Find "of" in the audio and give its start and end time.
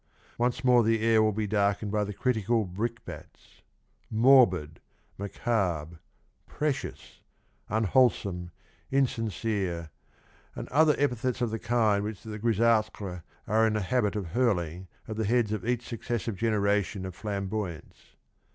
11.39-11.51, 14.15-14.29, 15.51-15.63, 17.05-17.13